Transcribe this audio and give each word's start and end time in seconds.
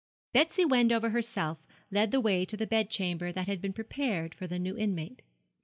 Betsy 0.33 0.65
Wendover 0.65 1.11
herself 1.11 1.59
led 1.91 2.09
the 2.09 2.19
way 2.19 2.43
to 2.43 2.57
the 2.57 2.65
bed 2.65 2.89
chamber 2.89 3.31
that 3.31 3.45
had 3.45 3.61
been 3.61 3.71
prepared 3.71 4.33
for 4.33 4.47
the 4.47 4.57
new 4.57 4.75
inmate. 4.75 5.21